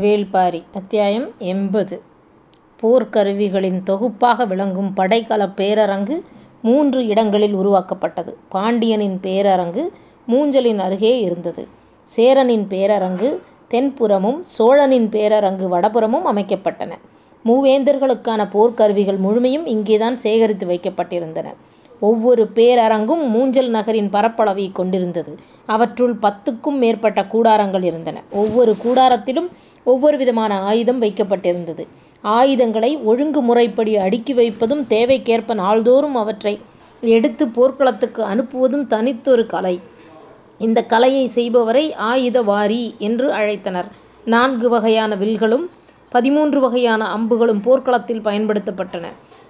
[0.00, 2.02] வேள்பாரி அத்தியாயம் எண்பது
[2.82, 6.20] போர்க்கருவிகளின் தொகுப்பாக விளங்கும் படைக்கலப் பேரரங்கு
[6.62, 8.36] மூன்று இடங்களில் உருவாக்கப்பட்டது.
[8.48, 9.88] பாண்டியனின் பேரரங்கு
[10.28, 11.68] மூஞ்சலின் அருகே இருந்தது.
[12.04, 13.38] சேரனின் பேரரங்கு
[13.70, 16.90] தென்புறமும் சோழனின் பேரரங்கு வடபுறமும் அமைக்கப்பட்டன.
[17.44, 21.54] மூவேந்தர்களுக்கான போர்க்கருவிகள் முழுமையும் இங்கேதான் சேகரித்து வைக்கப்பட்டிருந்தன.
[22.00, 25.36] ஒவ்வொரு பேரரங்கும் மூஞ்சல் நகரின் பரப்பளவைக் கொண்டிருந்தது.
[25.66, 28.22] அவற்றுள் பத்துக்கும் மேற்பட்ட கூடாரங்கள் இருந்தன.
[28.30, 29.48] ஒவ்வொரு கூடாரத்திலும்
[29.84, 31.86] ஒவ்வொரு விதமான ஆயுதம் வைக்கப்பட்டிருந்தது.
[32.20, 36.60] ஆயுதங்களை ஒழுங்கு முறைப்படி அடுக்கி வைப்பதும் தேவைக்கேற்ப நாள்தோறும் அவற்றை
[37.00, 39.80] எடுத்து போர்க்களத்துக்கு அனுப்புவதும் தனித்தொரு கலை.
[40.58, 43.90] இந்த கலையை செய்பவரை ஆயுதவாரி என்று அழைத்தனர்.
[44.24, 45.68] நான்கு வகையான வில்களும்
[46.08, 49.04] பதிமூன்று வகையான அம்புகளும் போர்க்களத்தில் பயன்படுத்தப்பட்டன.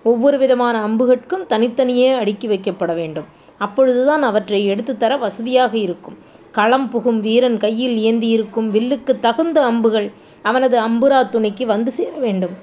[0.05, 3.25] ஒவ்வொரு விதமான அம்புகட்கும் தனித்தனியே அடுக்கி வைக்கப்பட வேண்டும்.
[3.59, 6.19] அப்பொழுதுதான் அவற்றை எடுத்துத் தர வசதியாக இருக்கும்.
[6.53, 10.13] களம் புகும் வீரன் கையில் ஏந்தியிருக்கும் வில்லுக்குத் தகுந்த அம்புகள்
[10.43, 12.55] அவனது அம்புரா துணிக்கு வந்து சேர வேண்டும்.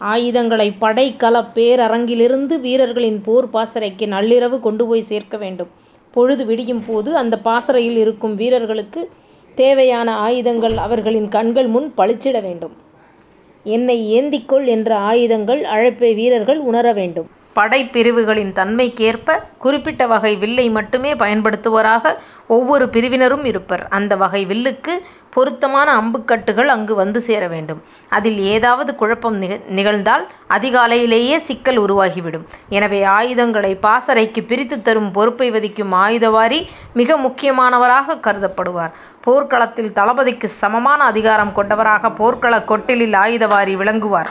[0.00, 5.70] ஆயுதங்களை படைக்கலப் பேரரங்கிலிருந்து வீரர்களின் போர் பாசறைக்கு நள்ளிரவு கொண்டு போய் சேர்க்க வேண்டும்.
[6.12, 9.10] பொழுது விடியும் போது அந்தப் பாசறையில் இருக்கும் வீரர்களுக்குத்
[9.54, 12.74] தேவையான ஆயுதங்கள் அவர்களின் கண்கள் முன் பளிச்சிட வேண்டும்.
[13.66, 17.28] என்னை ஏந்திக்கொள் என்ற ஆயுதங்கள் அழைப்பை வீரர்கள் உணர வேண்டும்.
[17.56, 22.14] படைப்பிரிவுகளின் தன்மைக்கேற்ப குறிப்பிட்ட வகை வில்லை மட்டுமே பயன்படுத்துவோராக
[22.46, 23.86] ஒவ்வொரு பிரிவினரும் இருப்பர்.
[23.88, 24.94] அந்த வகை வில்லுக்கு
[25.30, 27.82] பொருத்தமான அம்புக்கட்டுகள் அங்கு வந்து சேர வேண்டும்.
[28.08, 29.36] அதில் ஏதாவது குழப்பம்
[29.68, 32.46] நிகழ்ந்தால் அதிகாலையிலேயே சிக்கல் உருவாகிவிடும்.
[32.68, 38.94] எனவே ஆயுதங்களை பாசறைக்கு பிரித்துத் தரும் பொறுப்பை வகிக்கும் ஆயுதவாரி மிக முக்கியமானவராக கருதப்படுவார்.
[39.20, 44.28] போர்க்களத்தில் தளபதிக்கு சமமான அதிகாரம் கொண்டவராக போர்க்களக் கொட்டிலில் ஆயுதவாரி விளங்குவார்.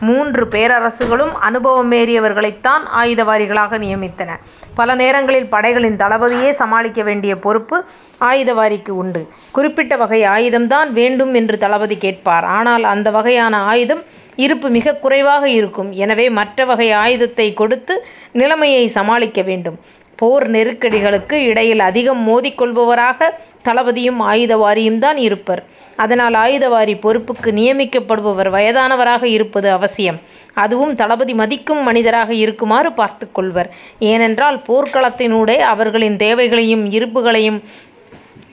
[0.00, 4.28] மூன்று பேரரசுகளும் அனுபவமேறியவர்களைத்தான் ஆயுதவாரிகளாக நியமித்தன.
[4.74, 7.84] பல நேரங்களில் படைகளின் தளபதியே சமாளிக்க வேண்டிய பொறுப்பு
[8.20, 9.28] ஆயுதவாரிக்கு உண்டு.
[9.52, 12.44] குறிப்பிட்ட வகை ஆயுதம்தான் வேண்டும் என்று தளபதி கேட்பார்.
[12.44, 14.02] ஆனால் அந்த வகையான ஆயுதம்
[14.36, 15.92] இருப்பு மிகக் குறைவாக இருக்கும்.
[15.92, 19.80] எனவே மற்ற வகை ஆயுதத்தை கொடுத்து நிலைமையை சமாளிக்க வேண்டும்.
[20.16, 23.30] போர் நெருக்கடிகளுக்கு இடையில் அதிகம் மோதிக்கொள்பவராக
[23.66, 25.64] தளபதியும் ஆயுதவாரியும் தான் இருப்பர்.
[25.96, 30.20] அதனால் ஆயுதவாரி பொறுப்புக்கு நியமிக்கப்படுபவர் வயதானவராக இருப்பது அவசியம்.
[30.54, 33.70] அதுவும் தளபதி மதிக்கும் மனிதராக இருக்குமாறு பார்த்துக் கொள்வர்.
[33.98, 37.62] ஏனென்றால் போர்க்களத்தினூடே அவர்களின் தேவைகளையும் இருப்புகளையும்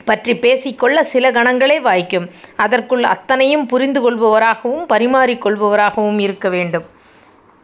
[0.06, 2.29] பற்றிப் பேசிக் கொள்ள சில கணங்களே வாய்க்கும்.
[2.56, 6.84] அதற்குள் அத்தனையும் புரிந்து கொள்பவராகவும் பரிமாறிக் கொள்பவராகவும் இருக்க வேண்டும்.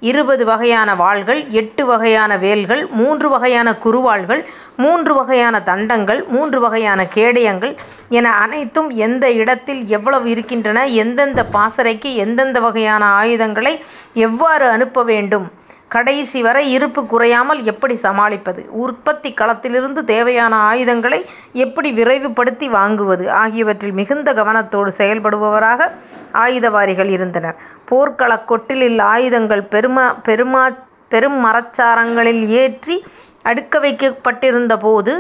[0.02, 4.42] இருபது வகையான வாள்கள் எட்டு வகையான வேல்கள் மூன்று வகையான குறுவாள்கள்
[4.76, 7.74] மூன்று வகையான தண்டங்கள் மூன்று வகையான கேடயங்கள்
[8.10, 13.74] என அனைத்தும் எந்த இடத்தில் எவ்வளவு இருக்கின்றன எந்தெந்த பாசறைக்கு எந்தெந்த வகையான ஆயுதங்களை
[14.20, 15.48] எவ்வாறு அனுப்ப வேண்டும்
[15.94, 21.20] கடைசி வரை இருப்பு குறையாமல் எப்படி சமாளிப்பது உற்பத்தி களத்திலிருந்து தேவையான ஆயுதங்களை
[21.54, 25.88] எப்படி விரைவுபடுத்தி வாங்குவது ஆகியவற்றில் மிகுந்த கவனத்தோடு செயல்படுபவராக
[26.34, 27.58] ஆயுதவாரிகள் இருந்தனர்.
[27.86, 30.64] போர்க்களக் கொட்டிலில் ஆயுதங்கள் பெருமா பெருமா
[31.10, 32.98] பெரும் மரச்சாரங்களில் ஏற்றி
[33.46, 35.14] அடுக்க வைக்கப்பட்டிருந்தபோது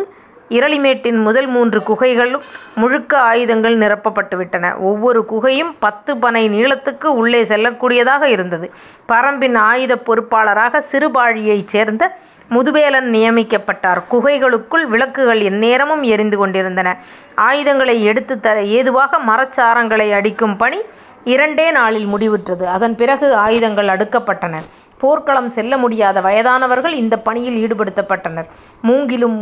[0.49, 2.41] இரளிமேட்டின் முதல் மூன்று குகைகளும்
[2.75, 4.77] முழுக்க ஆயுதங்கள் நிரப்பப்பட்டுவிட்டன.
[4.77, 8.71] ஒவ்வொரு குகையும் பத்து பனை நீளத்துக்கு உள்ளே செல்லக்கூடியதாக இருந்தது.
[9.07, 12.17] பரம்பின் ஆயுதப் பொறுப்பாளராக சிறுபாழியைச் சேர்ந்த
[12.49, 14.03] முதுவேலன் நியமிக்கப்பட்டார்.
[14.11, 16.97] குகைகளுக்குள் விளக்குகள் எந்நேரமும் எரிந்து கொண்டிருந்தன.
[17.35, 20.77] ஆயுதங்களை எடுத்துத் தர ஏதுவாக மரச்சாரங்களை அடிக்கும் பணி
[21.23, 22.63] இரண்டே நாளில் முடிவுற்றது.
[22.63, 24.55] அதன் பிறகு ஆயுதங்கள் அடுக்கப்பட்டன.
[25.01, 28.47] போர்க்களம் செல்ல முடியாத வயதானவர்கள் இந்த பணியில் ஈடுபடுத்தப்பட்டனர்.
[28.87, 29.37] மூங்கிலும்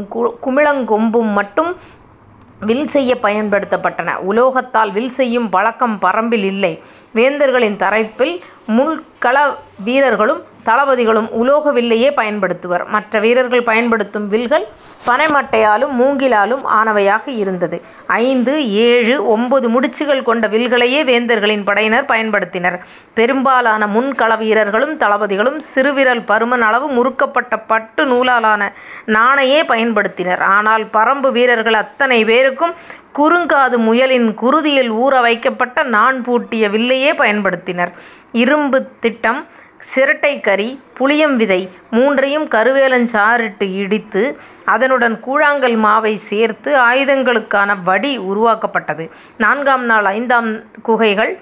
[0.45, 1.71] குமிழங்கொம்பும் மட்டும்
[2.69, 4.13] வில் செய்ய பயன்படுத்தப்பட்டன.
[4.29, 6.73] உலோகத்தால் வில் செய்யும் பழக்கம் பரம்பில் இல்லை.
[7.17, 8.35] வேந்தர்களின் தரப்பில்
[8.77, 9.37] முள்கள
[9.87, 12.83] வீரர்களும் தளபதிகளும் உலோக வில்லையே பயன்படுத்துவர்.
[12.95, 14.65] மற்ற வீரர்கள் பயன்படுத்தும் வில்கள்
[15.05, 17.81] பனைமட்டையாலும் மூங்கிலாலும் ஆனவையாக இருந்தது.
[18.07, 22.79] ஐந்து ஏழு ஒன்பது முடிச்சுகள் கொண்ட வில்களையே வேந்தர்களின் படையினர் பயன்படுத்தினர்.
[23.13, 28.71] பெரும்பாலான முன்கள வீரர்களும் தளபதிகளும் சிறுவிரல் பருமன் அளவு முறுக்கப்பட்ட பட்டு நூலாலான
[29.07, 30.39] நாணையே பயன்படுத்தினர்.
[30.39, 32.73] ஆனால் பரம்பு வீரர்கள் அத்தனை பேருக்கும்
[33.17, 37.91] குறுங்காது முயலின் குருதியில் ஊற வைக்கப்பட்ட நாண் பூட்டிய வில்லையே பயன்படுத்தினர்.
[38.31, 39.45] இரும்புத் திட்டம்
[39.79, 49.09] சிரட்டை கறி புளியம் விதை மூன்றையும் கருவேலஞ் சாறிட்டு இடித்து அதனுடன் கூழாங்கல் மாவை சேர்த்து ஆயுதங்களுக்கான வடி உருவாக்கப்பட்டது.
[49.37, 50.49] நான்காம் நாள் ஐந்தாம்
[50.81, 51.39] குகைகள்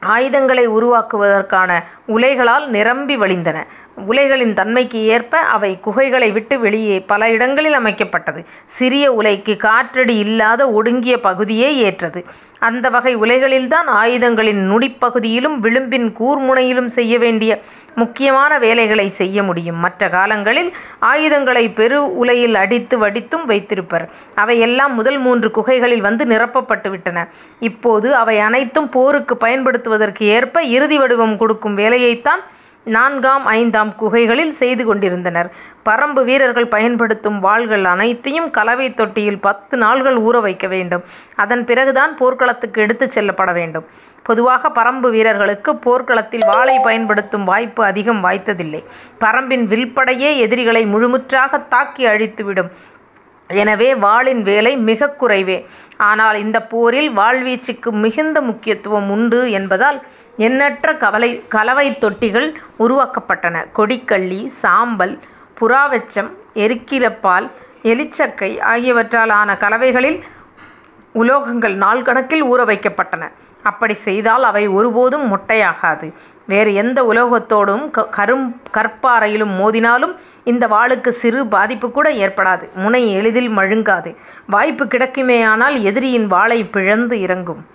[0.00, 3.66] ஆயுதங்களை உருவாக்குவதற்கான உலைகளால் நிரம்பி வழிந்தன.
[4.04, 8.44] உலைகளின் தன்மைக்கு ஏற்ப அவை குகைகளை விட்டு வெளியே பல இடங்களில் அமைக்கப்பட்டது.
[8.66, 12.24] சிறிய உலைக்கு காற்றடி இல்லாத ஒடுங்கிய பகுதியே ஏற்றது.
[12.58, 17.60] அந்த வகை உலைகளில்தான் ஆயுதங்களின் நுனிப்பகுதியிலும் விளிம்பின் கூர்முனையிலும் செய்ய வேண்டிய
[17.94, 19.76] முக்கியமான வேலைகளை செய்ய முடியும்.
[19.76, 24.08] மற்ற காலங்களில் ஆயுதங்களை பெரு உலையில் அடித்து வடித்தும் வைத்திருப்பர்.
[24.34, 27.28] அவையெல்லாம் முதல் மூன்று குகைகளில் வந்து நிரப்பப்பட்டு விட்டன.
[27.60, 32.42] இப்போது அவை அனைத்தும் போருக்கு பயன்படுத்துவதற்கு ஏற்ப இறுதி வடிவம் கொடுக்கும் வேலையைத்தான்
[32.86, 35.52] நான்காம் ஐந்தாம் குகைகளில் செய்து கொண்டிருந்தனர்.
[35.82, 41.02] பறம்பு வீரர்கள் பயன்படுத்தும் வாள்கள் அனைத்தையும் கலவைத் தொட்டியில் பத்து நாள்கள் ஊற வைக்க வேண்டும்.
[41.36, 43.86] அதன் பிறகுதான் போர்க்களத்துக்கு எடுத்துச் செல்லப்பட வேண்டும்.
[44.22, 48.84] பொதுவாக பறம்பு வீரர்களுக்கு போர்க்களத்தில் வாளைப் பயன்படுத்தும் வாய்ப்பு அதிகம் வாய்த்ததில்லை.
[49.20, 52.70] பறம்பின் வில்படையே எதிரிகளை முழுமுற்றாகத் தாக்கி அழித்து விடும்.
[53.50, 55.64] எனவே வாளின் வேலை மிகக் குறைவே.
[55.96, 60.02] ஆனால் இந்தப் போரில் வாள்வீச்சுக்கு மிகுந்த முக்கியத்துவம் உண்டு என்பதால்
[60.36, 63.66] எண்ணற்ற கவலை கலவைத் தொட்டிகள் உருவாக்கப்பட்டன.
[63.76, 65.18] கொடிக்கள்ளி, சாம்பல்,
[65.60, 67.50] புறாவெச்சம், எருக்கிலப்பால்,
[67.82, 70.24] எலிச்சக்கை ஆகியவற்றால் ஆன கலவைகளில்
[71.14, 73.32] உலோகங்கள் நாள் கணக்கில் ஊற வைக்கப்பட்டன.
[73.62, 76.12] அப்படி செய்தால் அவை ஒருபோதும் மொட்டையாகாது.
[76.46, 82.68] வேறு எந்த உலோகத்தோடும் கரும் கற்பாறையிலும் மோதினாலும் இந்த வாளுக்கு சிறு பாதிப்புக்கூட ஏற்படாது.
[82.74, 84.16] முனை எளிதில் மழுங்காது.
[84.46, 87.66] வாய்ப்பு கிடைக்குமேயானால் எதிரியின் வாளை பிளந்து இறங்கும்.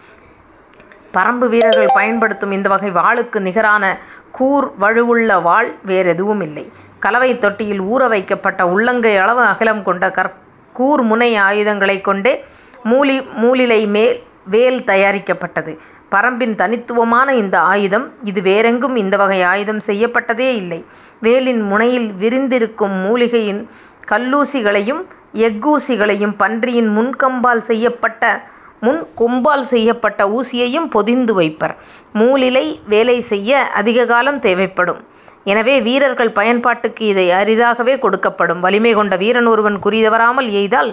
[1.12, 3.98] பறம்பு வீரர்கள் பயன்படுத்தும் இந்த வகை வாளுக்கு நிகரான
[4.32, 10.34] கூர் வழுவுள்ள வாள் வேறெதுவும் இல்லை கலவைத் தொட்டியில் ஊற வைக்கப்பட்ட உள்ளங்கை அளவு அகலம் கொண்ட கற்
[10.74, 12.46] கூர் முனை ஆயுதங்களைக் கொண்டே
[12.84, 15.78] மூலி மூலிலை மேல் வேல் தயாரிக்கப்பட்டது.
[16.12, 20.86] பறம்பின் தனித்துவமான இந்த ஆயுதம் இது வேறெங்கும் இந்த வகை ஆயுதம் செய்யப்பட்டதே இல்லை.
[21.20, 23.70] வேலின் முனையில் விரிந்திருக்கும் மூலிகையின்
[24.12, 25.04] கல்லூசிகளையும்
[25.34, 28.42] எஃகூசிகளையும் பன்றியின் முன்கம்பால் செய்யப்பட்ட
[28.82, 31.76] முன் கும்பால் செய்யப்பட்ட ஊசியையும் பொதிந்து வைப்பர்.
[32.14, 35.02] மூலிலை வேலை செய்ய அதிக காலம் தேவைப்படும்.
[35.44, 38.60] எனவே வீரர்கள் பயன்பாட்டுக்கு இதை அரிதாகவே கொடுக்கப்படும்.
[38.60, 40.92] வலிமை கொண்ட வீரன் ஒருவன் குறிதவறாமல் எய்தால்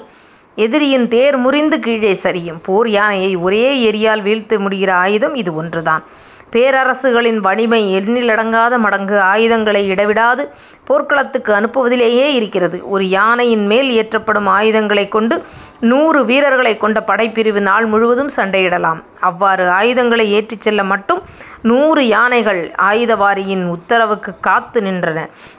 [0.54, 2.62] எதிரியின் தேர் முறிந்து கீழே சரியும்.
[2.62, 6.04] போர் யானையை ஒரே எரியால் வீழ்த்து முடிகிற ஆயுதம் இது ஒன்றுதான்.
[6.52, 10.44] பேரரசுகளின் வலிமை எண்ணிலடங்காத மடங்கு ஆயுதங்களை இடவிடாது
[10.84, 12.88] போர்க்களத்துக்கு அனுப்புவதிலேயே இருக்கிறது.
[12.88, 15.42] ஒரு யானையின் மேல் ஏற்றப்படும் ஆயுதங்களைக் கொண்டு
[15.80, 19.00] நூறு வீரர்களைக் கொண்ட படைப்பிரிவு நாள் முழுவதும் சண்டையிடலாம்.
[19.20, 21.20] அவ்வாறு ஆயுதங்களை ஏற்றிச் செல்ல மட்டும்
[21.62, 25.18] நூறு யானைகள் ஆயுதவாரியின் உத்தரவுக்குக் காத்து நின்றன.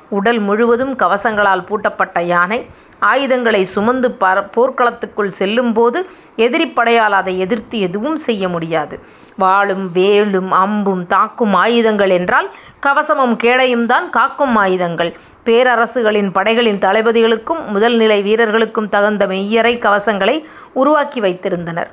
[0.10, 2.60] உடல் முழுவதும் கவசங்களால் பூட்டப்பட்ட யானை
[3.02, 4.18] ஆயுதங்களைச் சுமந்து
[4.56, 6.00] போர்க்களத்துக்குள் செல்லும்போது
[6.36, 8.96] எதிரிப் படையால் அதை எதிர்த்து எதுவும் செய்ய முடியாது.
[9.38, 12.48] வாளும் வேலும் அம்பும் தாக்கும் ஆயுதங்கள் என்றால்
[12.86, 15.12] கவசமும் கேடயமும்தான் காக்கும் ஆயுதங்கள்.
[15.46, 21.92] பேரரசுகளின் படைகளின் தளபதிகளுக்கும் முதல் நிலை வீரர்களுக்கும் தகுந்த மெய்யறை கவசங்களை உருவாக்கி வைத்திருந்தனர்.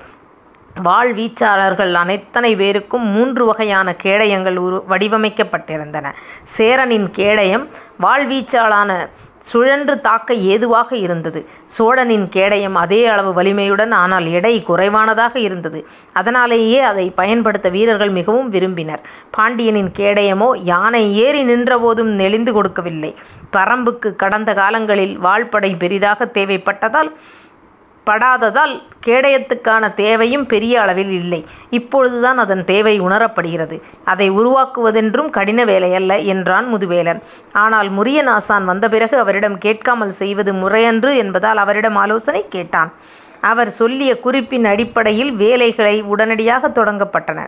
[0.82, 6.06] வாள் வீச்சாளர்கள் அனைத்தனை பேருக்கும் மூன்று வகையான கேடயங்கள் உரு வடிவமைக்கப்பட்டிருந்தன.
[6.42, 7.68] சேரனின் கேடயம்
[8.02, 11.46] வாள்வீச்சாலான சுழன்று தாக்க ஏதுவாக இருந்தது.
[11.66, 15.86] சோழனின் கேடயம் அதே அளவு வலிமையுடன் ஆனால் எடை குறைவானதாக இருந்தது.
[16.12, 19.00] அதனாலேயே அதைப் பயன்படுத்த வீரர்கள் மிகவும் விரும்பினர்.
[19.30, 23.14] பாண்டியனின் கேடயமோ யானை ஏறி நின்றபோதும் நெளிந்து கொடுக்கவில்லை.
[23.52, 26.34] பரம்புக்கு கடந்த காலங்களில் வாள்படை பெரிதாகத்
[28.10, 28.74] படாததால்
[29.06, 31.40] கேடயத்துக்கான தேவையும் பெரிய அளவில் இல்லை.
[31.70, 33.76] இப்பொழுதுதான் அதன் தேவை உணரப்படுகிறது.
[34.04, 37.22] அதை உருவாக்குவதென்றும் கடின வேலையல்ல என்றான் முதுவேலன்.
[37.52, 42.92] ஆனால் முரியன் ஆசான் வந்த பிறகு அவரிடம் கேட்காமல் செய்வது முறையன்று என்பதால் அவரிடம் ஆலோசனை கேட்டான்.
[43.40, 47.40] அவர் சொல்லிய குறிப்பின் அடிப்படையில் வேலைகளை உடனடியாக தொடங்கப்பட்டன.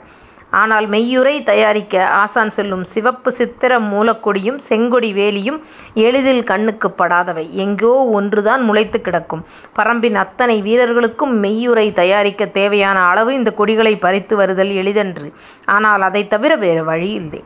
[0.50, 5.58] ஆனால் மெய்யுறை தயாரிக்க ஆசான் சொல்லும் சிவப்பு சித்திர மூலக்கொடியும் செங்கொடி வேலியும்
[5.94, 7.50] எளிதில் கண்ணுக்குப் படாதவை.
[7.50, 9.44] எங்கோ ஒன்றுதான் முளைத்துக் கிடக்கும்.
[9.76, 15.32] பறம்பின் அத்தனை வீரர்களுக்கும் மெய்யுறை தயாரிக்கத் தேவையான அளவு இந்தக் கொடிகளைப் பறித்து வருதல் எளிதன்று.
[15.64, 17.44] ஆனால் அதைத் தவிர வேறு வழியில்லை.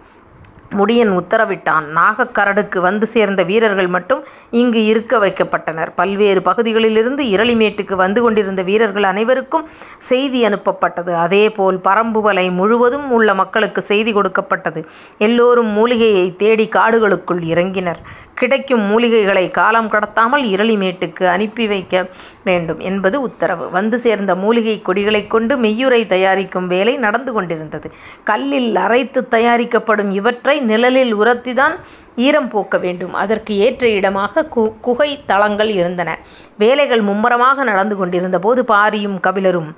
[0.72, 1.84] முடியன் உத்தரவிட்டான்.
[1.94, 5.92] நாகக்கரடுக்கு வந்து சேர்ந்த வீரர்கள் மட்டும் இங்கு இருக்க வைக்கப்பட்டனர்.
[5.94, 11.14] பல்வேறு பகுதிகளிலிருந்து இரளிமேட்டுக்கு வந்து கொண்டிருந்த வீரர்கள் அனைவருக்கும் செய்தி அனுப்பப்பட்டது.
[11.14, 14.86] அதேபோல் பரம்புவலை முழுவதும் உள்ள மக்களுக்கு செய்தி கொடுக்கப்பட்டது.
[15.18, 17.96] எல்லோரும் மூலிகையைத் தேடி காடுகளுக்குள் இறங்கினர்.
[18.34, 22.08] கிடைக்கும் மூலிகைகளை காலம் கடத்தாமல் இரளிமேட்டுக்கு அனுப்பி வைக்க
[22.44, 23.70] வேண்டும் என்பது உத்தரவு.
[23.70, 27.92] வந்து சேர்ந்த மூலிகைக் கொடிகளைக் கொண்டு மெய்யுறை தயாரிக்கும் வேலை நடந்து கொண்டிருந்தது.
[28.24, 31.74] கல்லில் அரைத்துத் தயாரிக்கப்படும் இவற்றை நிழலில் உரத்திதான்
[32.16, 33.12] ஈரம் போக்க வேண்டும்.
[33.12, 36.10] அதற்கு ஏற்ற இடமாக கு குகை தளங்கள் இருந்தன.
[36.58, 39.70] வேலைகள் மும்முரமாக நடந்து கொண்டிருந்தபோது பாரியும் கபிலரும்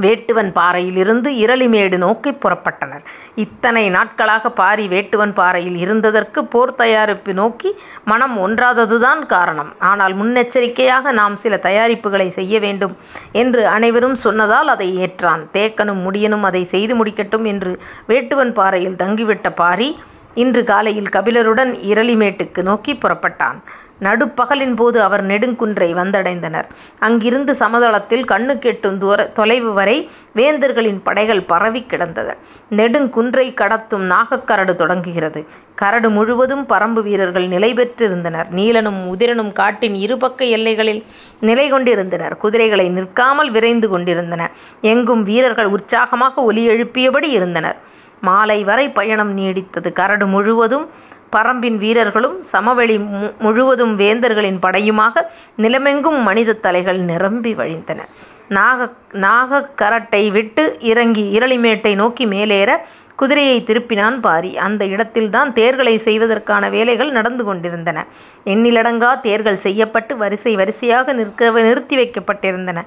[0.00, 3.04] வேட்டுவன் பாறையிலிருந்து இரளிமேடு நோக்கிப் புறப்பட்டனர்.
[3.34, 7.72] இத்தனை நாட்களாக பாரி வேட்டுவன் பாறையில் இருந்ததற்கு போர் தயாரிப்பு நோக்கி
[8.04, 9.72] மனம் ஒன்றாததுதான் காரணம்.
[9.78, 12.96] ஆனால் முன்னெச்சரிக்கையாக நாம் சில தயாரிப்புகளை செய்ய வேண்டும்
[13.32, 15.44] என்று அனைவரும் சொன்னதால் அதை ஏற்றான்.
[15.52, 19.98] தேக்கனும் முடியனும் அதை செய்து முடிக்கட்டும் என்று வேட்டுவன் பாறையில் தங்கிவிட்ட பாரி
[20.34, 23.58] இன்று காலையில் கபிலருடன் இரளிமேட்டுக்கு நோக்கி புறப்பட்டான்.
[24.00, 26.64] நடுப்பகலின் போது அவர் நெடுங்குன்றை வந்தடைந்தனர்.
[26.98, 32.36] அங்கிருந்து சமதளத்தில் கண்ணுக்கெட்டும் தொலைவு வரை வேந்தர்களின் படைகள் பரவிக் கிடந்தன.
[32.70, 35.46] நெடுங்குன்றைக் கடத்தும் நாகக் கரடு தொடங்குகிறது.
[35.74, 38.44] கரடு முழுவதும் பறம்பு வீரர்கள் நிலை பெற்றிருந்தனர்.
[38.50, 41.04] நீலனும் உதிரனும் காட்டின் இருபக்க எல்லைகளில்
[41.40, 42.36] நிலை கொண்டிருந்தனர்.
[42.36, 44.50] குதிரைகளை நிற்காமல் விரைந்து கொண்டிருந்தன.
[44.80, 47.76] எங்கும் வீரர்கள் உற்சாகமாக ஒலி எழுப்பியபடி இருந்தனர்.
[48.20, 49.92] மாலை வரை பயணம் நீடித்தது.
[49.92, 50.90] கரடு முழுவதும்
[51.32, 52.98] பறம்பின் வீரர்களும் சமவெளி
[53.38, 55.22] முழுவதும் வேந்தர்களின் படையுமாக
[55.58, 58.08] நிலமெங்கும் மனிதத் தலைகள் நிரம்பி வழிந்தன.
[58.48, 62.76] நாகக் நாகக்கரட்டை விட்டு இறங்கி இரளிமேட்டை நோக்கி மேலேற
[63.16, 64.58] குதிரையை திருப்பினான் பாரி.
[64.58, 68.06] அந்த இடத்தில்தான் தேர்களை செய்வதற்கான வேலைகள் நடந்து கொண்டிருந்தன.
[68.46, 72.82] எண்ணிலடங்கா தேர்கள் செய்யப்பட்டு வரிசை வரிசையாக நிற்க நிறுத்தி வைக்கப்பட்டிருந்தன.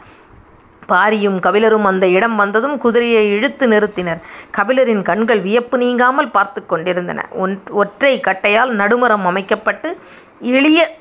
[0.90, 4.22] பாரியும் கபிலரும் அந்த இடம் வந்ததும் குதிரையை இழுத்து நிறுத்தினர்.
[4.58, 7.28] கபிலரின் கண்கள் வியப்பு நீங்காமல் பார்த்துக் கொண்டிருந்தன.
[7.70, 9.98] ஒற்றைக் கட்டையால் நடுமரம் அமைக்கப்பட்டு
[10.40, 10.98] எளிய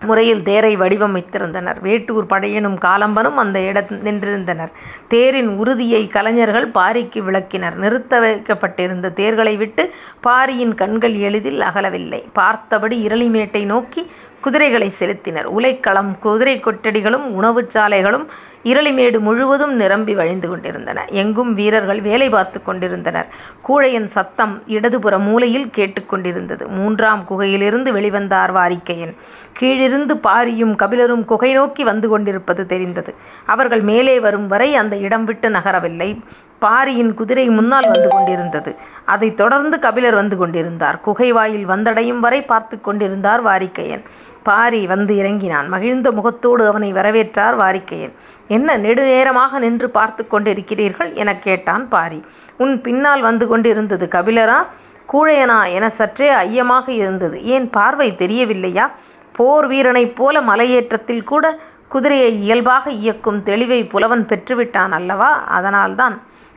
[0.00, 1.80] முறையில் தேரை வடிவமைத்திருந்தனர்.
[1.80, 4.68] வேட்டூர் படையனும் காலம்பனும் அந்த இடம் நின்றிருந்தனர்.
[5.08, 7.74] தேரின் உறுதியை கலைஞர்கள் பாரிக்கு விளக்கினர்.
[7.74, 9.90] நிறுத்த வைக்கப்பட்டிருந்த தேர்களை விட்டு
[10.20, 12.24] பாரியின் கண்கள் எளிதில் அகலவில்லை.
[12.32, 15.46] பார்த்தபடி இரளிமேட்டை நோக்கி குதிரைகளை செலுத்தினர்.
[15.58, 18.26] உலைக்களம் குதிரை கொட்டடிகளும் உணவுச் சாலைகளும்
[18.64, 21.04] இரளிமேடு முழுவதும் நிரம்பி வழிந்து கொண்டிருந்தன.
[21.10, 23.26] எங்கும் வீரர்கள் வேலை பார்த்து கொண்டிருந்தனர்.
[23.68, 29.14] கூழையின் சத்தம் இடதுபுற மூலையில் கேட்டுக்கொண்டிருந்தது மூன்றாம் குகையிலிருந்து வெளிவந்தார் வாரிக்கையன்
[29.60, 33.14] கீழிருந்து பாரியும் கபிலரும் குகை நோக்கி வந்து கொண்டிருப்பது தெரிந்தது.
[33.46, 36.20] அவர்கள் மேலே வரும் வரை அந்த இடம் விட்டு நகரவில்லை.
[36.58, 38.76] பாரியின் குதிரை முன்னால் வந்து கொண்டிருந்தது.
[39.04, 41.00] அதைத் தொடர்ந்து கபிலர் வந்து கொண்டிருந்தார்.
[41.00, 44.04] குகை வாயில் வந்தடையும் வரை பார்த்து கொண்டிருந்தார் வாரிக்கையன்
[44.46, 45.68] பாரி வந்து இறங்கினான்.
[45.68, 48.12] மகிழ்ந்த முகத்தோடு அவனை வரவேற்றார் வாரிக்கையன்
[48.48, 51.12] என்ன நெடுநேரமாக நின்று பார்த்து கொண்டிருக்கிறீர்கள்?
[51.14, 52.24] எனக் கேட்டான் பாரி.
[52.58, 54.66] உன் பின்னால் வந்து கொண்டிருந்தது கபிலரா
[55.12, 57.44] கூழையனா என சற்றே ஐயமாக இருந்தது.
[57.44, 58.90] ஏன் பார்வை தெரியவில்லையா?
[59.32, 65.30] போர் வீரனைப் போல மலையேற்றத்தில் கூட குதிரையை இயல்பாக இயக்கும் தெளிவைப் புலவன் பெற்றுவிட்டான் அல்லவா?
[65.44, 66.16] அதனால்தான்.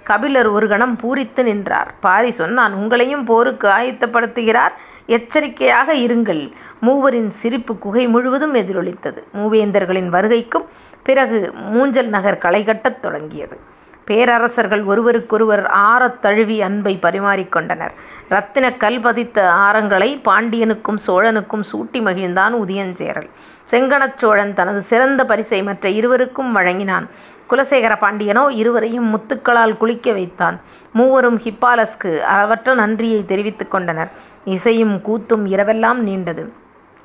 [0.09, 1.93] கபிலர் ஒரு கணம் பூரித்து நின்றார்.
[1.99, 4.71] பாரி சொன்னான் உங்களையும் போருக்கு ஆயத்தப்படுத்துகிறார்.
[5.05, 6.51] எச்சரிக்கையாக இருங்கள்.
[6.81, 9.23] மூவரின் சிரிப்பு குகை முழுவதும் எதிரொலித்தது.
[9.33, 10.67] மூவேந்தர்களின் வருகைக்குப்
[11.03, 13.59] பிறகு மூஞ்சல் நகர் களைகட்டத் தொடங்கியது.
[14.05, 17.93] பேரரசர்கள் ஒருவருக்கொருவர் ஆரத் தழுவி அன்பை பரிமாறிக் கொண்டனர்.
[18.29, 23.29] இரத்தினக் கல் பதித்த ஆரங்களை பாண்டியனுக்கும் சோழனுக்கும் சூட்டி மகிழ்ந்தான் உதயஞ்சேரல்.
[23.71, 27.09] செங்கணச் சோழன் தனது சிறந்த பரிசை மற்ற இருவருக்கும் வழங்கினான்.
[27.49, 30.61] குலசேகர பாண்டியனோ இருவரையும் முத்துக்களால் குளிக்க வைத்தான்.
[30.93, 34.11] மூவரும் ஹிப்பாலஸ்க்கு அளவற்ற நன்றியைத் தெரிவித்துக் கொண்டனர்.
[34.45, 36.49] இசையும் கூத்தும் இரவெல்லாம் நீண்டது.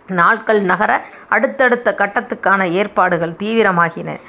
[0.08, 4.20] நாட்கள் நகர அடுத்தடுத்த கட்டத்துக்கான ஏற்பாடுகள் தீவிரமாகின.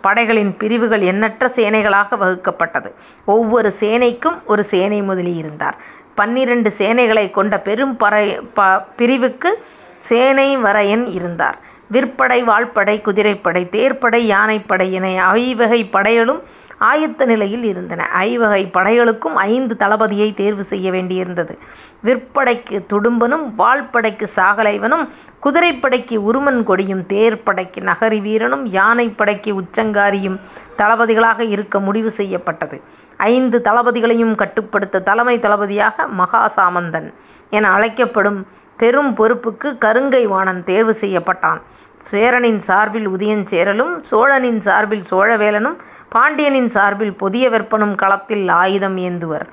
[0.00, 2.92] படைகளின் பிரிவுகள் எண்ணற்ற சேனைகளாக வகுக்கப்பட்டது.
[3.24, 5.76] ஒவ்வொரு சேனைக்கும் ஒரு சேனை முதலி இருந்தார்.
[6.14, 9.64] பன்னிரண்டு சேனைகளைக் கொண்ட பெரும் பறை ப பிரிவுக்கு
[9.98, 11.58] சேனை வரையன் இருந்தார்.
[11.92, 16.42] விற்படை வாள்படை குதிரைப்படை தேர்ப்படை யானைப்படை என ஐவகை படைகளும்
[16.80, 18.08] ஆயத்த நிலையில் இருந்தன.
[18.08, 21.58] ஐவகை படைகளுக்கும் ஐந்து தளபதியை தேர்வு செய்ய வேண்டியிருந்தது.
[22.04, 25.08] விற்படைக்கு துடும்பனும் வாள்படைக்கு சாகலைவனும்
[25.42, 30.40] குதிரைப்படைக்கு உருமன் கொடியும் தேர்ப்படைக்கு நகரி வீரனும் யானைப்படைக்கு உச்சங்காரியும்
[30.78, 32.82] தளபதிகளாக இருக்க முடிவு செய்யப்பட்டது.
[33.16, 37.14] ஐந்து தளபதிகளையும் கட்டுப்படுத்த தலைமைத் தளபதியாக மகாசாமந்தன்
[37.50, 38.46] என அழைக்கப்படும்
[38.80, 41.60] பெரும் பொறுப்புக்கு கருங்கை வாணன் தேர்வு செய்யப்பட்டான்.
[41.98, 49.46] சேரனின் சார்பில் உதயஞ்சேரலும் சோழனின் சார்பில் சோழவேலனும் பாண்டியனின் சார்பில் பொதியவெற்பனும் களத்தில் ஆயுதம் ஏந்துவர்.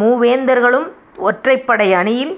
[0.00, 0.88] மூவேந்தர்களும்
[1.24, 2.34] ஒற்றைப்படை அணியில்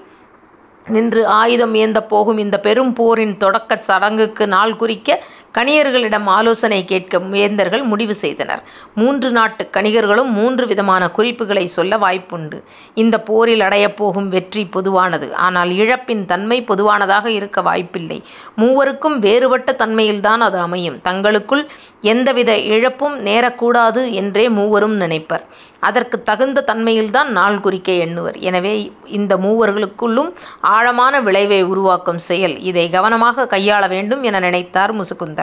[0.86, 5.10] நின்று ஆயுதம் ஏந்தப் போகும் இந்தப் பெரும் போரின் தொடக்கச் சடங்குக்கு நாள் குறிக்க
[5.58, 8.62] கணியர்களிடம் ஆலோசனை கேட்க வேந்தர்கள் முடிவு செய்தனர்.
[8.94, 12.62] மூன்று நாட்டுக் கணிகர்களும் மூன்று விதமான குறிப்புகளைச் சொல்ல வாய்ப்புண்டு.
[12.94, 15.34] இந்தப் போரில் அடையப்போகும் வெற்றி பொதுவானது.
[15.34, 18.22] ஆனால் இழப்பின் தன்மை பொதுவானதாக இருக்க வாய்ப்பில்லை.
[18.56, 21.00] மூவருக்கும் வேறுபட்ட தன்மையில்தான் அது அமையும்.
[21.02, 21.68] தங்களுக்குள்
[22.00, 25.44] எந்தவித இழப்பும் நேரக்கூடாது என்றே மூவரும் நினைப்பர்.
[25.80, 28.38] அதற்குத் தகுந்த தன்மையில்தான் நாள் குறிக்க எண்ணுவர்.
[28.38, 32.58] எனவே இந்த மூவர்களுக்குள்ளும் ஆழமான விளைவை உருவாக்கும் செயல்.
[32.60, 35.39] இதை கவனமாகக் கையாள வேண்டும் என நினைத்தார் முசுகுந்தர்.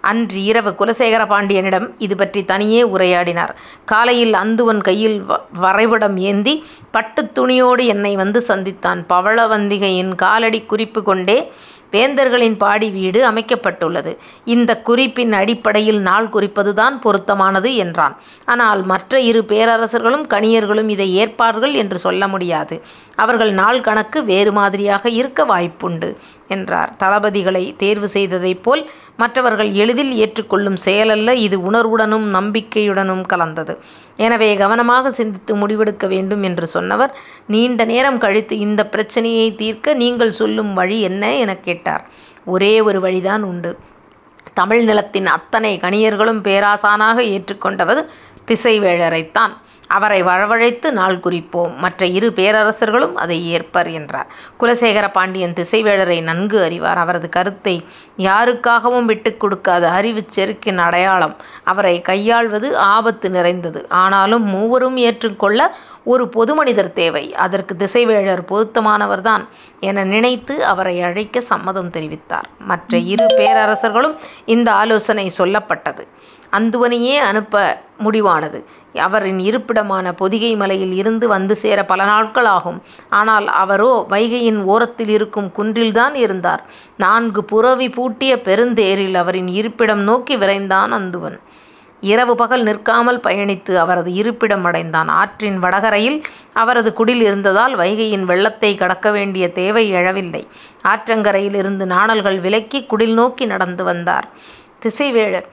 [0.00, 3.54] அன்று இரவு குலசேகர பாண்டியனிடம் இது பற்றி தனியே உரையாடினார்.
[3.84, 9.00] காலையில் அந்துவன் கையில் வரைபடம் ஏந்தி பட்டுத் துணியோடு என்னை வந்து சந்தித்தான்.
[9.08, 11.52] பவளவந்திகையின் காலடி குறிப்பு கொண்டே
[11.92, 14.16] வேந்தர்களின் பாடி வீடு அமைக்கப்பட்டுள்ளது.
[14.44, 18.16] இந்தக் குறிப்பின் அடிப்படையில் நாள் குறிப்பதுதான் பொருத்தமானது என்றான்.
[18.44, 22.82] ஆனால் மற்ற இரு பேரரசர்களும் கணியர்களும் இதை ஏற்பார்கள் என்று சொல்ல முடியாது.
[23.14, 26.16] அவர்கள் நாள் கணக்கு வேறு மாதிரியாக இருக்க வாய்ப்புண்டு
[26.48, 26.94] என்றார்.
[26.98, 33.78] தளபதிகளைத் தேர்வு செய்ததைப் போல் மற்றவர்கள் எளிதில் ஏற்றுக் கொள்ளும் செயலல்ல இது உணர்வுடனும் நம்பிக்கையுடனும் கலந்தது.
[34.20, 37.12] எனவே கவனமாக சிந்தித்து முடிவெடுக்க வேண்டும் என்று சொன்னவர்
[37.46, 42.04] நீண்ட நேரம் கழித்து இந்த பிரச்சனையை தீர்க்க நீங்கள் சொல்லும் வழி என்ன எனக் கேட்டார்.
[42.44, 43.70] ஒரே ஒரு வழிதான் உண்டு.
[44.54, 48.02] தமிழ் நிலத்தின் அத்தனை கணியர்களும் பேராசானாக ஏற்றுக்கொண்டவர்
[48.48, 49.54] திசைவேழரைத்தான்.
[49.90, 51.78] அவரை வரவழைத்து நாள் குறிப்போம்.
[51.78, 54.26] மற்ற இரு பேரரசர்களும் அதை ஏற்பர் என்றார்.
[54.60, 56.98] குலசேகர பாண்டியன் திசைவேழரை நன்கு அறிவார்.
[56.98, 57.84] அவரது கருத்தை
[58.18, 61.36] யாருக்காகவும் விட்டுக் கொடுக்காத அறிவுச் செருக்கின் அடையாளம்.
[61.64, 63.86] அவரை கையாள்வது ஆபத்து நிறைந்தது.
[63.88, 67.34] ஆனாலும் மூவரும் ஏற்றுக்கொள்ள ஒரு ஒரு பொதுமனிதர் தேவை.
[67.34, 69.48] அதற்கு திசைவேழர் பொருத்தமானவர்தான்
[69.80, 72.48] என நினைத்து அவரை அழைக்க சம்மதம் தெரிவித்தார்.
[72.58, 76.06] மற்ற இரு பேரரசர்களும் இந்த ஆலோசனை சொல்லப்பட்டது.
[76.52, 78.58] அந்துவனையே அனுப்ப முடிவானது.
[78.94, 82.78] அவரின் இருப்பிடமான பொதிகை மலையில் இருந்து வந்து சேர பல நாட்கள் ஆகும்.
[83.10, 86.62] ஆனால் அவரோ வைகையின் ஓரத்தில் இருக்கும் குன்றில்தான் இருந்தார்.
[86.96, 91.38] நான்கு புரவி பூட்டிய பெருந்தேரில் அவரின் இருப்பிடம் நோக்கி விரைந்தான் அந்துவன்.
[92.02, 95.08] இரவு பகல் நிற்காமல் பயணித்து அவரது இருப்பிடம் அடைந்தான்.
[95.08, 96.18] ஆற்றின் வடகரையில்
[96.52, 100.42] அவரது குடில் இருந்ததால் வைகையின் வெள்ளத்தை கடக்க வேண்டிய தேவை எழவில்லை.
[100.82, 104.28] ஆற்றங்கரையில் இருந்து நாணல்கள் விலக்கி குடில் நோக்கி நடந்து வந்தார்
[104.84, 105.48] திசைவேழர்.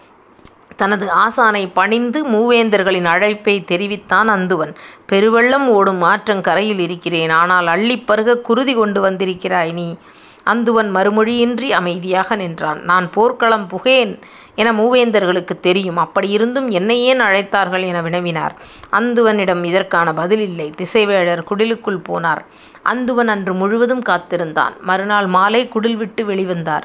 [0.78, 4.76] தனது ஆசானைப் பணிந்து மூவேந்தர்களின் அழைப்பைத் தெரிவித்தான் அந்துவன்.
[5.12, 7.30] பெருவெள்ளம் ஓடும் ஆற்றங்கரையில் இருக்கிறேன்.
[7.30, 9.98] ஆனால் அள்ளிப் பருகக் குருதி கொண்டு வந்திருக்கிறாய் நீ.
[10.46, 12.82] அந்துவன் மறுமொழியின்றி அமைதியாக நின்றான்.
[12.82, 14.22] நான் போர்க்களம் புகேன்
[14.56, 15.98] என மூவேந்தர்களுக்குத் தெரியும்.
[15.98, 17.86] அப்படியிருந்தும் என்னை ஏன் அழைத்தார்கள்?
[17.86, 18.52] என வினவினார்.
[18.92, 20.72] அந்துவனிடம் இதற்கான பதில் இல்லை.
[20.78, 22.46] திசைவேழர் குடிலுக்குள் போனார்.
[22.86, 24.74] அந்துவன் அன்று முழுவதும் காத்திருந்தான்.
[24.82, 26.84] மறுநாள் மாலை குடில் விட்டு வெளிவந்தார்.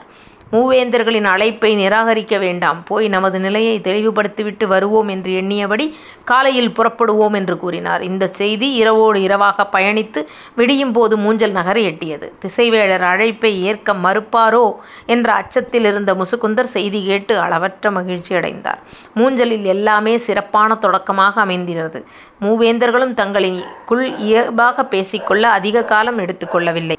[0.53, 2.85] மூவேந்தர்களின் அழைப்பை நிராகரிக்க வேண்டாம்.
[2.85, 5.87] போய் நமது நிலையை தெளிவுபடுத்திவிட்டு வருவோம் என்று எண்ணியபடி
[6.25, 8.03] காலையில் புறப்படுவோம் என்று கூறினார்.
[8.03, 10.21] இந்தச் செய்தி இரவோடு இரவாகப் பயணித்து
[10.55, 12.33] விடியும் போது மூஞ்சல் நகரை எட்டியது.
[12.47, 14.65] திசைவேழர் அழைப்பை ஏற்க மறுப்பாரோ
[15.07, 18.81] என்ற அச்சத்தில் இருந்த முசுகுந்தர் செய்தி கேட்டு அளவற்ற மகிழ்ச்சி அடைந்தார்
[19.17, 22.05] மூஞ்சலில் எல்லாமே சிறப்பான தொடக்கமாக அமைந்திருந்தது.
[22.41, 26.97] மூவேந்தர்களும் தங்களுக்குள் இயல்பாகப் இயல்பாக பேசிக்கொள்ள அதிக காலம் எடுத்துக்கொள்ளவில்லை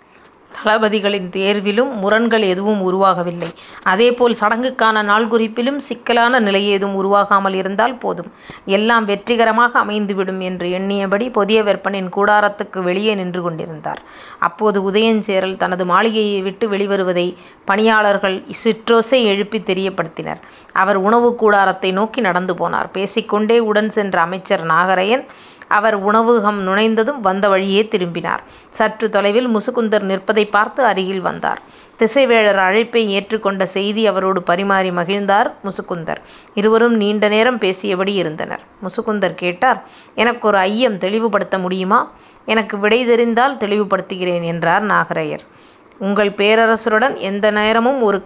[0.63, 3.49] தளபதிகளின் தேர்விலும் முரண்கள் எதுவும் உருவாகவில்லை.
[3.83, 8.31] அதேபோல் சடங்குக்கான நாள் குறிப்பிலும் சிக்கலான ஏதும் உருவாகாமல் இருந்தால் போதும்.
[8.65, 14.01] எல்லாம் வெற்றிகரமாக அமைந்துவிடும் என்று எண்ணியபடி பொதியவெற்பனின் கூடாரத்துக்கு வெளியே நின்று கொண்டிருந்தார்.
[14.39, 20.41] அப்போது உதயஞ்சேரல் தனது மாளிகையை விட்டு வெளிவருவதை பணியாளர்கள் சிற்றோசை எழுப்பித் தெரியப்படுத்தினர்.
[20.73, 22.89] அவர் உணவுக் கூடாரத்தை நோக்கி நடந்து போனார்.
[22.91, 25.25] பேசிக்கொண்டே உடன் சென்ற அமைச்சர் நாகரையன்
[25.73, 28.43] அவர் உணவகம் நுழைந்ததும் வந்த வழியே திரும்பினார்.
[28.69, 31.61] சற்று தொலைவில் முசுகுந்தர் நிற்பதைப் பார்த்து அருகில் வந்தார்.
[31.99, 36.21] திசைவேழர் அழைப்பை ஏற்றுக்கொண்ட செய்தி அவரோடு பரிமாறி மகிழ்ந்தார் முசுகுந்தர்.
[36.53, 38.61] இருவரும் நீண்ட நேரம் பேசியபடி இருந்தனர்.
[38.83, 39.79] முசுகுந்தர் கேட்டார்
[40.15, 41.99] எனக்கொரு ஐயம் தெளிவுபடுத்த முடியுமா?
[42.45, 45.43] எனக்கு விடை தெரிந்தால் தெளிவுபடுத்துகிறேன் என்றார் நாகரையர்.
[45.97, 48.23] உங்கள் பேரரசருடன் எந்த நேரமும் ஒரு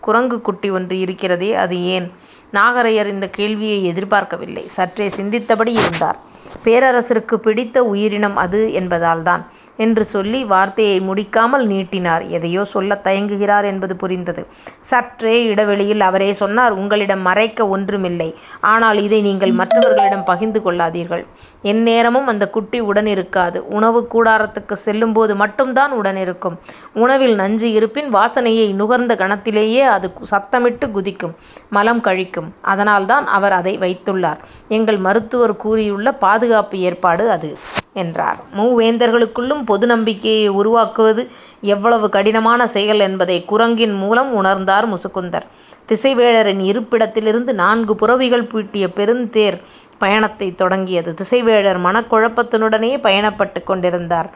[0.00, 2.12] குரங்குக் குட்டி ஒன்று இருக்கிறதே அது ஏன்?
[2.52, 4.64] நாகரையர் இந்தக் கேள்வியை எதிர்பார்க்கவில்லை.
[4.68, 6.18] சற்றே சிந்தித்தபடி இருந்தார்.
[6.66, 9.42] பேரரசருக்குப் பிடித்த உயிரினம் அது என்பதால்தான்.
[9.76, 12.28] என்று சொல்லி வார்த்தையை முடிக்காமல் நீட்டினார்.
[12.28, 14.46] எதையோ சொல்லத் தயங்குகிறார் என்பது புரிந்தது.
[14.80, 18.34] சற்றே இடைவெளியில் அவரே சொன்னார் உங்களிடம் மறைக்க ஒன்றுமில்லை.
[18.60, 21.24] ஆனால் இதை நீங்கள் மற்றவர்களிடம் பகிர்ந்து கொள்ளாதீர்கள்.
[21.62, 26.56] எந்நேரமும் அந்த குட்டி உடன் இருக்காது உணவு கூடாரத்துக்கு செல்லும்போது மட்டும்தான் உடனிருக்கும்.
[26.94, 31.34] உணவில் நஞ்சு இருப்பின் வாசனையை நுகர்ந்த கணத்திலேயே அது சத்தமிட்டு குதிக்கும்.
[31.70, 32.48] மலம் கழிக்கும்.
[32.62, 34.40] அதனால்தான் அவர் அதை வைத்துள்ளார்.
[34.68, 37.50] எங்கள் மருத்துவர் கூறியுள்ள பாதுகாப்பு ஏற்பாடு அது
[37.96, 38.36] என்றார்.
[38.56, 41.28] மூவேந்தர்களுக்குள்ளும் பொது நம்பிக்கையை உருவாக்குவது
[41.60, 45.46] எவ்வளவு கடினமான செயல் என்பதை குரங்கின் மூலம் உணர்ந்தார் முசுகுந்தர்.
[45.88, 49.62] திசைவேழரின் இருப்பிடத்திலிருந்து நான்கு புரவிகள் பூட்டிய பெருந்தேர்
[49.98, 51.14] பயணத்தைத் தொடங்கியது.
[51.22, 54.30] திசைவேழர் மனக்குழப்பத்துடனே பயணப்பட்டுக் கொண்டிருந்தார்.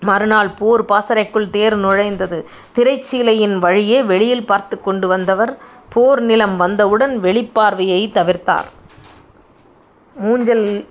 [0.00, 2.44] மறுநாள் போர் பாசறைக்குள் தேர் நுழைந்தது.
[2.76, 8.68] திரைச்சீலையின் வழியே வெளியில் பார்த்துக் கொண்டு வந்தவர் போர் நிலம் வந்தவுடன் வெளிப்பார்வையைத் தவிர்த்தார்.
[10.24, 10.84] மூஞ்சல்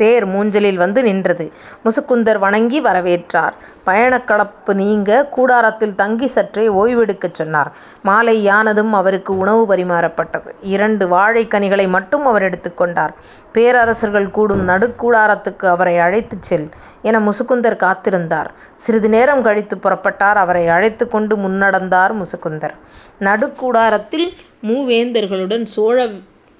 [0.00, 1.44] தேர் மூஞ்சலில் வந்து நின்றது.
[1.84, 3.54] முசுகுந்தர் வணங்கி வரவேற்றார்.
[3.84, 7.70] பயணக் களைப்பு நீங்க கூடாரத்தில் தங்கி சற்றே ஓய்வெடுக்கச் சொன்னார்.
[8.04, 10.50] மாலையானதும் அவருக்கு உணவு பரிமாறப்பட்டது.
[10.74, 13.14] இரண்டு வாழைக் கனிகளை மட்டும் அவர் எடுத்துக் கொண்டார்.
[13.52, 16.68] பேரரசர்கள் கூடும் நடுக்கூடாரத்துக்கு அவரை அழைத்துச் செல்
[17.02, 18.50] என முசுகுந்தர் காத்திருந்தார்.
[18.76, 20.38] சிறிது நேரம் கழித்துப் புறப்பட்டார்.
[20.44, 22.74] அவரை அழைத்துக் கொண்டு முன்னடந்தார் முசுகுந்தர்.
[23.20, 24.28] நடுக்கூடாரத்தில்
[24.62, 25.98] மூவேந்தர்களுடன் சோழ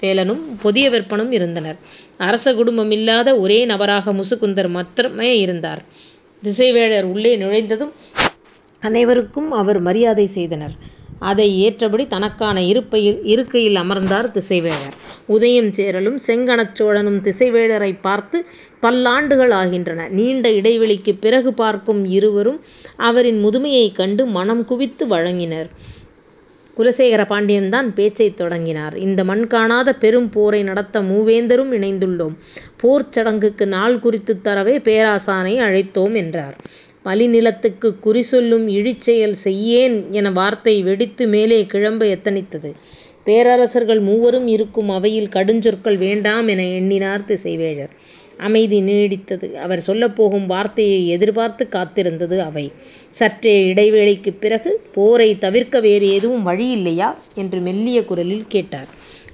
[0.00, 1.78] வேலனும் பொதிய விற்பனும் இருந்தனர்.
[2.18, 5.82] அரச குடும்பமில்லாத ஒரே நபராக முசுகுந்தர் மாத்திரமே இருந்தார்.
[6.42, 7.92] திசைவேழர் உள்ளே நுழைந்ததும்
[8.82, 10.74] அனைவருக்கும் அவர் மரியாதை செய்தனர்.
[11.22, 12.56] அதை ஏற்றபடி தனக்கான
[13.26, 14.94] இருக்கையில் அமர்ந்தார் திசைவேழர்.
[15.28, 18.38] உதயஞ்சேரலும் செங்கணச் சோழனும் திசைவேழரைப் பார்த்து
[18.82, 20.06] பல்லாண்டுகள் ஆகின்றன.
[20.10, 22.60] நீண்ட இடைவெளிக்குப் பிறகு பார்க்கும் இருவரும்
[23.02, 25.68] அவரின் முதுமையைக் கண்டு மனம் குவித்து வழங்கினர்
[26.78, 28.96] குலசேகர பாண்டியன் தான் பேச்சைத் தொடங்கினார்.
[28.98, 32.34] இந்த மண் காணாத பெரும் போரை நடத்த மூவேந்தரும் இணைந்துள்ளோம்.
[32.76, 36.56] போர்ச் சடங்குக்கு நாள் குறித்துத் தரவே பேராசானை அழைத்தோம் என்றார்.
[37.04, 42.70] மலிநிலத்துக்குக் குறி சொல்லும் இழிச்செயல் செய்யேன் என வார்த்தை வெடித்து மேலே கிளம்ப எத்தனித்தது.
[43.26, 47.92] பேரரசர்கள் மூவரும் இருக்கும் அவையில் கடுஞ்சொற்கள் வேண்டாம் என எண்ணினார் திசைவேழர்.
[48.38, 49.52] அமைதி நீடித்தது.
[49.56, 52.66] அவர் சொல்லப்போகும் வார்த்தையை எதிர்பார்த்துக் காத்திருந்தது அவை.
[53.12, 57.08] சற்றே இடைவேளைக்குப் பிறகு போரைத் தவிர்க்க வேறு எதுவும் வழியில்லையா?
[57.34, 58.88] என்று மெல்லிய குரலில் கேட்டார்.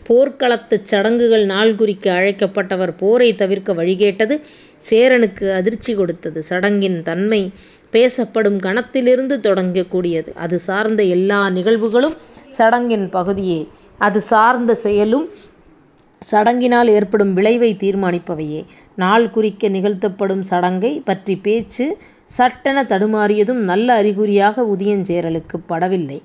[0.06, 4.34] போர்க்களத்துச் சடங்குகள் நாள் குறிக்க அழைக்கப்பட்டவர் போரைத் தவிர்க்க வழி கேட்டது
[4.90, 6.42] சேரனுக்கு அதிர்ச்சி கொடுத்தது.
[6.42, 7.42] சடங்கின் தன்மை
[7.90, 12.16] பேசப்படும் கணத்திலிருந்து தொடங்கக்கூடியது அது சார்ந்த எல்லா நிகழ்வுகளும்
[12.58, 13.60] சடங்கின் பகுதியே.
[13.98, 15.28] அது சார்ந்த செயலும்
[16.30, 18.64] சடங்கினால் ஏற்படும் விளைவை தீர்மானிப்பவையே.
[18.96, 21.96] நாள் குறிக்க நிகழ்த்தப்படும் சடங்கைப் பற்றி பேச்சு
[22.38, 26.18] சட்டெனத் தடுமாறியதும் நல்ல அறிகுறியாக உதயஞ்சேரலுக்குப் படவில்லை.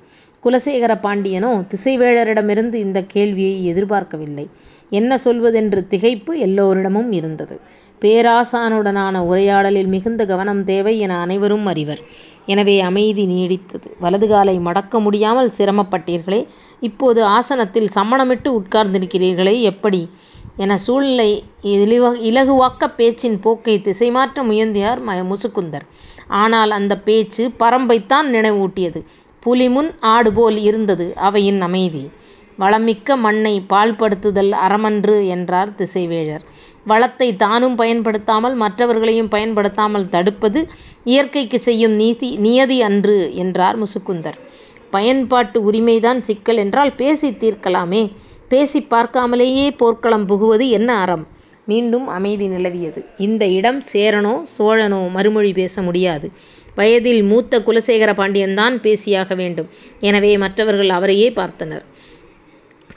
[0.44, 4.50] குலசேகர பாண்டியனோ திசைவேழரிடமிருந்து இந்தக் கேள்வியை எதிர்பார்க்கவில்லை.
[4.90, 7.60] என்ன சொல்வதென்று திகைப்பு எல்லோரிடமும் இருந்தது.
[8.02, 12.02] பேராசானுடனான உரையாடலில் மிகுந்த கவனம் தேவை என அனைவரும் அறிவர்.
[12.54, 13.88] எனவே அமைதி நீடித்தது.
[14.04, 16.42] வலதுகாலை மடக்க முடியாமல் சிரமப்பட்டீர்களே.
[16.90, 20.02] இப்போது ஆசனத்தில் சம்மணமிட்டு உட்கார்ந்திருக்கிறீர்களே எப்படி?
[20.64, 21.30] என சூழ்நிலை
[22.30, 25.86] இலகுவாக்க பேச்சின் போக்கை திசைமாற்ற முயன்றார் முசுக்குந்தர்
[26.42, 29.02] ஆனால் அந்த பேச்சு பரம்பைத்தான் நினைவூட்டியது.
[29.44, 32.04] புலிமுன் ஆடுபோல் இருந்தது அவையின் அமைதி.
[32.60, 36.44] வளமிக்க மண்ணை பாழ்படுத்துதல் அறமன்று என்றார் திசைவேழர்.
[36.86, 40.60] வளத்தை தானும் பயன்படுத்தாமல் மற்றவர்களையும் பயன்படுத்தாமல் தடுப்பது
[41.04, 44.38] இயற்கைக்கு செய்யும் நீதி நியதி அன்று என்றார் முசுகுந்தர்.
[44.90, 48.04] பயன்பாட்டு உரிமைதான் சிக்கல் என்றால் பேசி தீர்க்கலாமே.
[48.48, 51.26] பேசிப் பார்க்காமலேயே போர்க்களம் புகுவது என்ன அறம்?
[51.66, 53.06] மீண்டும் அமைதி நிலவியது.
[53.18, 56.28] இந்த இடம் சேரனோ சோழனோ மறுமொழி பேச முடியாது.
[56.76, 59.70] வயதில் மூத்த குலசேகர பாண்டியன்தான் பேசியாக வேண்டும்.
[60.00, 61.84] எனவே மற்றவர்கள் அவரையே பார்த்தனர்.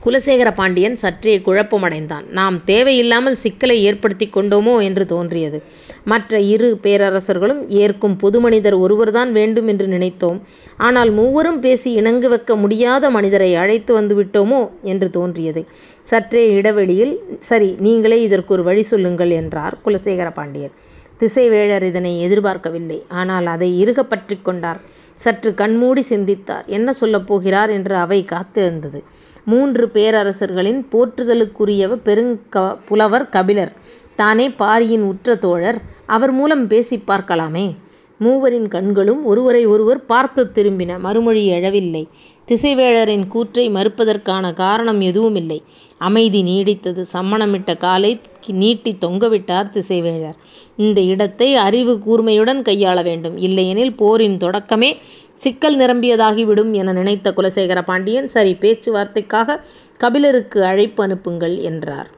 [0.04, 2.24] குலசேகர பாண்டியன் சற்றே குழப்பமடைந்தான்.
[2.30, 5.58] நாம் தேவையில்லாமல் சிக்கலை ஏற்படுத்தி கொண்டோமோ என்று தோன்றியது.
[6.04, 10.38] மற்ற இரு பேரரசர்களும் ஏற்கும் பொது மனிதர் ஒருவர்தான் வேண்டும் என்று நினைத்தோம்.
[10.78, 15.62] ஆனால் மூவரும் பேசி இணங்கு வைக்க முடியாத மனிதரை அழைத்து வந்துவிட்டோமோ என்று தோன்றியது.
[16.02, 17.14] சற்றே இடைவெளியில்
[17.50, 20.74] சரி நீங்களே இதற்கு ஒரு வழி சொல்லுங்கள் என்றார் குலசேகர பாண்டியன்.
[21.20, 23.02] திசைவேழர் இதனை எதிர்பார்க்கவில்லை.
[23.08, 24.80] ஆனால் அதை இறுகப் பற்றிக் கொண்டார்.
[25.14, 26.64] சற்று கண்மூடி சிந்தித்தார்.
[26.66, 29.00] என்ன சொல்லப் போகிறார் என்று அவை காத்திருந்தது.
[29.44, 33.72] மூன்று பேரரசர்களின் போற்றுதலுக்குரிய பெரும்புலவர் கபிலர்.
[34.16, 35.80] தானே பாரியின் உற்ற தோழர்.
[36.06, 37.66] அவர் மூலம் பேசிப் பார்க்கலாமே.
[38.22, 40.98] மூவரின் கண்களும் ஒருவரை ஒருவர் பார்த்துத் திரும்பின.
[40.98, 42.06] மறுமொழி எழவில்லை.
[42.48, 45.62] திசைவேழரின் கூற்றை மறுப்பதற்கான காரணம் எதுவுமில்லை.
[45.98, 47.04] அமைதி நீடித்தது.
[47.12, 50.34] சம்மணமிட்ட காலை நீட்டித் தொங்கவிட்டார் திசைவேழர்.
[50.76, 53.36] இந்த இடத்தை அறிவு கூர்மையுடன் கையாள வேண்டும்.
[53.36, 54.96] இல்லையெனில் போரின் தொடக்கமே
[55.34, 59.60] சிக்கல் நிரம்பியதாகிவிடும் என நினைத்த குலசேகர பாண்டியன் சரி பேச்சு வார்த்தைக்காக
[59.96, 62.10] கபிலருக்கு அழைப்பு அனுப்புங்கள் என்றார்.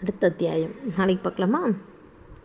[0.00, 1.68] அடுத்த அத்தியாயம் நாளைக்கு பார்க்கலாமா?